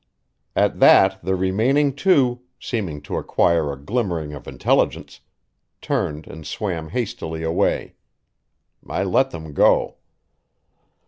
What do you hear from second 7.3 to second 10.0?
away. I let them go.